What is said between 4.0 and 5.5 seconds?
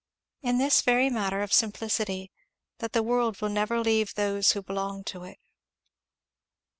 those who belong to it.